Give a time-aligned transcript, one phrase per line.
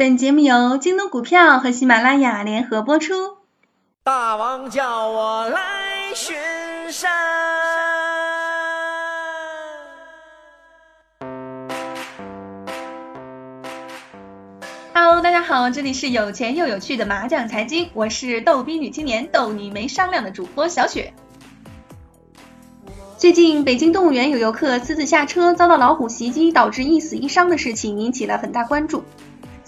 [0.00, 3.12] 本节目由京东股票和喜马拉雅联合播出。
[4.02, 5.60] 大王叫我来
[6.14, 6.34] 巡
[6.90, 7.10] 山。
[14.94, 21.12] Hello，大家好，这里是有钱又有趣的麻将财经，我是逗逼女青年逗你没商量的主播小雪。
[23.18, 29.04] 最近，北京动物园有游客私自下车遭到老虎袭击，导致一死一伤的事情引起了很大关注。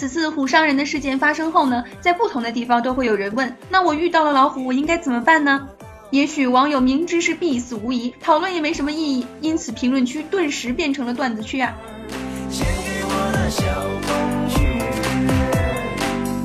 [0.00, 5.68] 此次虎伤人的事件发生后呢，在不同的地方都会有人问：那我遇到了老虎，我应该怎么办呢？
[6.08, 11.76] 也许网友明知是必死无疑，讨论也没什么意义，因此评论区顿时变成了段子区啊！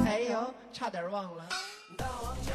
[0.06, 1.46] 哎呦，差点忘了。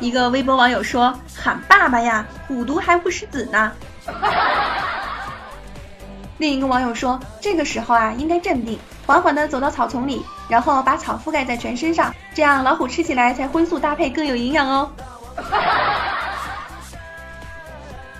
[0.01, 3.73] 一个微博网友说：“喊爸爸呀，虎毒还不食子呢。”
[6.41, 14.91] 另一个网友说：“这个时候啊，应该镇定。”缓缓地走到草丛里，然后把草覆盖在全身上，这样老虎吃起来才荤素搭配更有营养哦。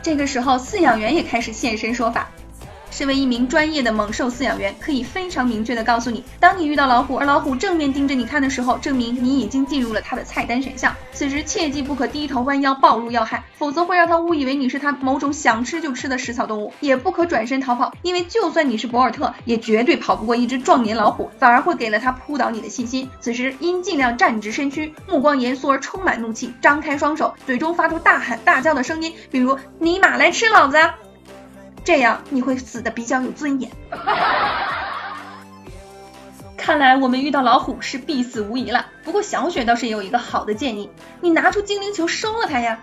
[0.03, 2.29] 这个时候，饲养员也开始现身说法。
[2.91, 10.95] 身为一名专业的猛兽饲养员，可以非常明确的告诉你，当你遇到老虎，而老虎正面盯着你看的时候，证明你已经进入了它的菜单选项。
[11.13, 16.73] 此时切记不可低头弯腰暴露要害，否则会让它误以为你是它某种想吃就吃的食草动物。
[16.81, 23.09] 也不可转身逃跑，因为就算你是博尔特，也绝对跑不过一只壮年老虎，反而会给了它扑倒你的信心。
[23.21, 30.77] 此时应尽量站直身躯，目光严肃而充满怒气，张开双手，嘴中发出大喊大叫的声音，比如尼玛来吃老子！
[31.93, 33.69] 这样你会死的比较有尊严。
[36.57, 38.87] 看来我们遇到老虎是必死无疑了。
[39.03, 40.89] 不过小雪倒是有一个好的建议，
[41.21, 42.79] 你拿出精灵球收了它呀。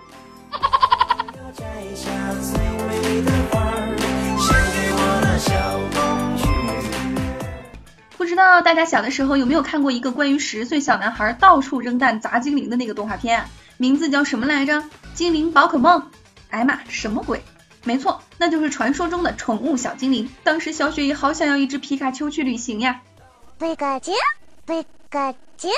[8.18, 13.46] 不知道大家小的时候有没有看过一个关于十岁小男孩到处扔蛋砸精灵的那个动画片？
[13.78, 14.84] 名字叫什么来着？
[15.14, 16.12] 精灵宝可梦？
[16.50, 17.42] 哎妈，什么鬼？
[17.88, 20.30] 没错，那就是传说中的宠物小精灵。
[20.44, 23.00] 当时小雪也好想要一只皮卡丘去旅行呀。
[23.58, 24.12] 皮卡丘，
[24.66, 25.70] 皮卡丘。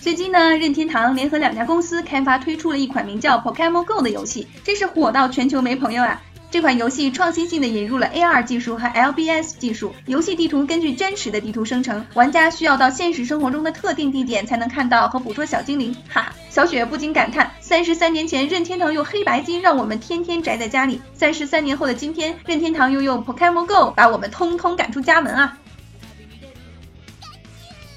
[0.00, 6.22] 最近呢，任天堂联合两家公司开发推出了一款名叫《Pokemon Go》的游戏，真是火到全球没朋友啊！
[6.50, 15.94] 这款游戏创新性的引入了 AR 技术和 LBS 技术，游戏地图根据真实的地图生成，玩家需要到现实生活中的特定地点才能看到和捕捉小精灵。
[16.08, 25.58] 哈哈，小雪不禁感叹：三十三年前任天堂用黑白机让我们天天宅在家里，三十三年后的今天，任天堂又用 Pokemon Go 把我们通通赶出家门啊！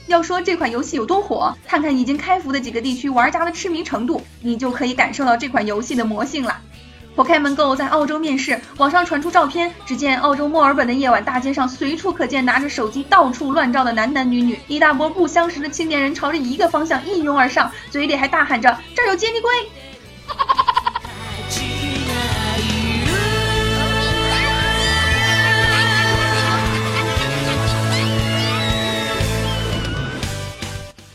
[0.08, 6.60] 要说这款游戏有多火，看看已经开服的几个地区玩家的痴迷程度，你就可以感受到这款游戏的魔性了。
[7.16, 19.50] Pokemon Go 在澳洲面世，网上传出照片，只见澳洲墨尔本的夜晚大街上随处可见拿着手机到处乱照的男男女女，一大波不相识的青年人朝着一个方向一拥而上，嘴里还大喊着：“这儿有杰尼龟！”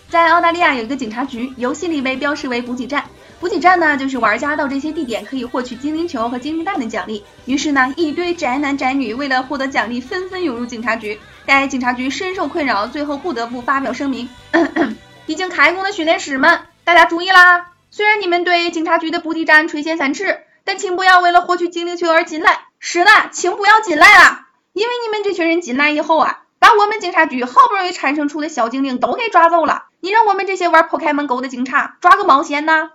[0.09, 3.05] 在澳大利亚有一个警察局，游戏里被标识为补给站。
[3.47, 7.25] 补给站呢，就是玩家到这些地点可以获取精灵球和精灵蛋的奖励。
[7.45, 11.21] 于是呢，一堆宅男宅女为了获得奖励，纷纷涌入警察局。
[11.47, 14.29] 该警察局深受困扰，最后不得不发表声明：
[15.27, 17.71] 已经开工的训练师们，大家注意啦！
[17.93, 22.63] 虽然你们对警察局的补给站垂涎三尺，但请不要为了获取精灵球而进来。
[22.81, 24.49] 是的，请不要进来啊！
[24.73, 29.85] 因为你们这群人进来以后啊，把我们警察局好不容易产生出的小精灵都给抓走了。
[30.01, 32.91] 你让我们这些玩 Pokemon Go 的警察抓个毛线呢？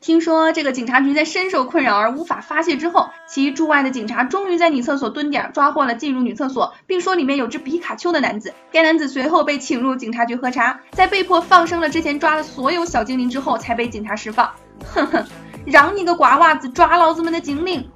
[0.00, 8.54] 听说这个警察局在深受困扰而无法发泄之后，其驻外的警察终于在女厕所蹲点抓获了进入女厕所，并说里面有只皮卡丘的男子。
[8.72, 14.50] 该男子随后被请入警察局喝茶，在被迫放生了之前抓的所有小精灵之后，才被警察释放。
[14.94, 15.24] 哼哼，
[15.66, 17.86] 让你个瓜娃子抓老子们的精灵！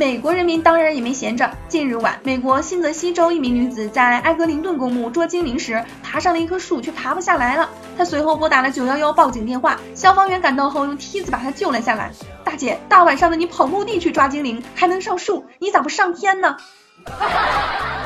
[0.00, 1.50] 美国人民当然也没闲着。
[1.68, 7.68] 近日晚，美国新泽西州一名女子在埃格林顿公墓捉精灵时，爬上了一棵树，却爬不下来了。
[7.98, 12.10] 她随后拨打了九幺幺报警电话，消防员赶到后用梯子把她救了下来。
[12.42, 16.56] 大姐，大晚上的你跑墓地去抓精灵，还能上树，你咋不上天呢？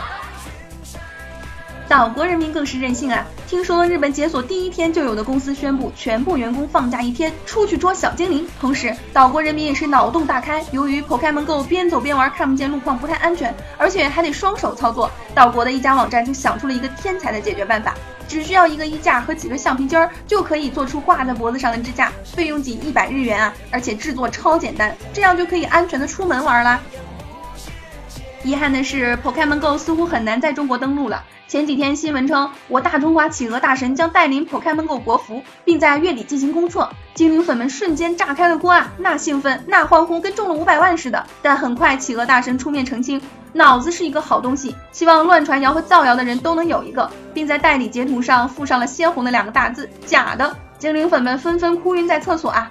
[1.95, 3.25] 岛国人民更是任性啊！
[3.47, 10.61] 听说日本解锁第一天就有的公司宣布全部员工放假一天出去捉小精灵，同时岛国人民也是脑洞大开。
[10.73, 17.95] 由于 Pokemon Go 边走边玩看不见路况不太安全，而且还得双手操作，岛国的一家网站就想出了一个天才的解决办法：
[18.27, 26.81] 只需要一个衣架和几个橡皮筋儿，就可以做出挂在脖子上的支架，费用仅一百日元啊，而且制作超简单，这样就可以安全的出门玩啦。
[28.43, 31.23] 遗憾的是，Pokemon Go 似乎很难在中国登陆了。
[31.55, 38.91] 前几天新闻称，我大中华企鹅大神将带领 Pokemon Go 国服，并在月底进行公测，精灵粉们瞬间炸开了锅啊！
[38.99, 41.25] 那兴奋，那欢呼，跟中了五百万似的。
[41.43, 43.23] 但很快，企鹅大神出面澄清，
[43.53, 50.57] 脑子是一个好东西，希望乱传谣和造谣的人都能有一个，并在代理截图上附上了鲜红的两个大字“假的”。
[50.77, 52.69] 精灵粉们纷纷哭晕在厕所啊！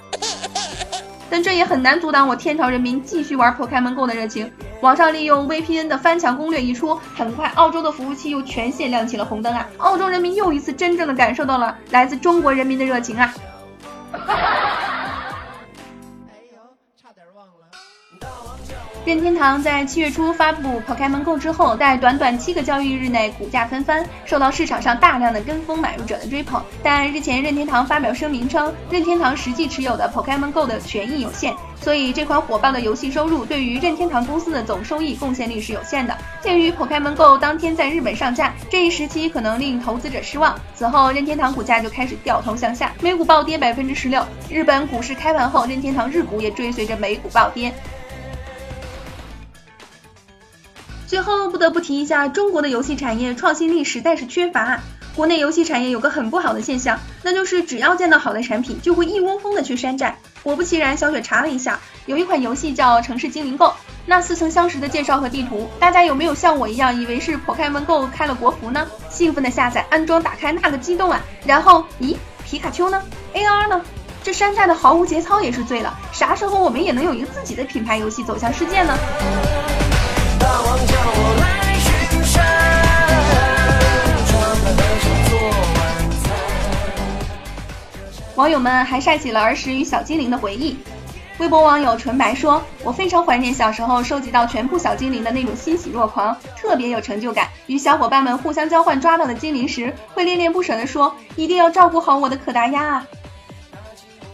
[1.30, 4.52] 但这也很难阻挡我天朝人民继续玩 Pokemon Go 的热情。
[4.84, 9.66] 网上利用 VPN 的翻墙攻略一出，很快澳洲的服务器又全线亮起了红灯啊！
[9.78, 13.34] 澳洲人民又一次真正的感受到了 来自中国人民的热情啊！
[19.06, 26.64] 任天堂在七月初发布 Pokemon Go 之后，在短短七个交易日内股价翻番，受到市场上大量的跟风买入者的追捧。
[26.82, 36.18] 但日前任天堂发表声明称，任天堂实际持有的 Pokemon Go 的权益有限，所以这款火爆的游戏收入对于任天堂公司的总收益贡献力是有限的。
[36.42, 40.56] 鉴于 Pokemon Go 当天在日本上架，这一时期可能令投资者失望。
[40.76, 44.26] 此后，任天堂股价就开始掉头向下，美股暴跌百分之十六。
[44.50, 47.74] 日本股市开盘后，任天堂日股也追随着美股暴跌。
[51.14, 54.80] 最后不得不提一下，中国的游戏产业创新力实在是缺乏。
[55.16, 60.18] 国内游戏产业有个很不好的现象，那就是只要见到好的产品，就会一窝蜂的去山寨。
[60.42, 63.68] 果不其然，小雪查了一下，有一款游戏叫《城市精灵购》，
[64.08, 68.88] 那似曾相识的介绍和地图，大家有没有像我一样以为是 Pokemon Go 开了国服呢？
[69.12, 71.22] 兴奋的下载、安装、打开，那个激动啊！
[71.46, 73.00] 然后，咦，皮卡丘呢
[73.36, 73.80] ？AR 呢？
[74.24, 75.96] 这山寨的毫无节操也是醉了。
[76.12, 78.98] 啥时候我们也能有一个自己的品牌游戏走向世界呢？
[88.36, 90.76] 网友们还晒起了儿时与小精灵的回忆。
[91.38, 97.48] 微博网友纯白说：“我非常怀念小时候收集到全部小精灵的那种欣喜若狂，特别有成就感。
[97.68, 103.08] 与小伙伴们互相交换抓到的精灵时，会恋恋不舍地说：一定要照顾好我的可达鸭啊！”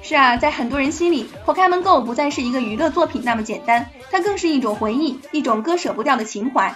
[0.02, 6.76] 是啊，在很多人心里，Pokemon Go 不再是一个娱乐作品那么简单，它更是一种回忆，一种割舍不掉的情怀。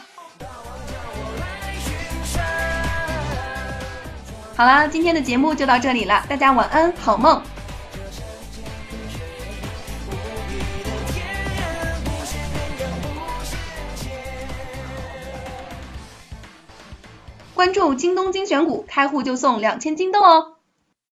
[4.56, 7.42] 好啦，今天的节目就到这里了，大家晚安，好梦。
[17.56, 20.53] 关注京东精选股，开户就送两千金豆哦。